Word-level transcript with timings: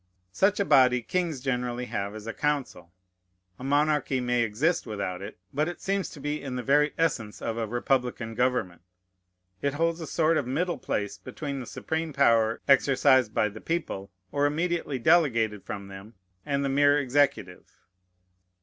Such 0.31 0.59
a 0.59 0.65
body 0.65 1.03
kings 1.03 1.41
generally 1.41 1.85
have 1.85 2.15
as 2.15 2.25
a 2.25 2.33
council. 2.33 2.91
A 3.59 3.63
monarchy 3.63 4.19
may 4.19 4.41
exist 4.41 4.87
without 4.87 5.21
it; 5.21 5.37
but 5.53 5.67
it 5.67 5.79
seems 5.79 6.09
to 6.09 6.19
be 6.19 6.41
in 6.41 6.55
the 6.55 6.63
very 6.63 6.95
essence 6.97 7.39
of 7.39 7.55
a 7.55 7.67
republican 7.67 8.33
government. 8.33 8.81
It 9.61 9.75
holds 9.75 10.01
a 10.01 10.07
sort 10.07 10.37
of 10.37 10.47
middle 10.47 10.79
place 10.79 11.19
between 11.19 11.59
the 11.59 11.67
supreme 11.67 12.13
power 12.13 12.61
exercised 12.67 13.35
by 13.35 13.49
the 13.49 13.61
people, 13.61 14.09
or 14.31 14.47
immediately 14.47 14.97
delegated 14.97 15.63
from 15.65 15.87
them, 15.87 16.15
and 16.47 16.65
the 16.65 16.69
mere 16.69 16.97
executive. 16.97 17.71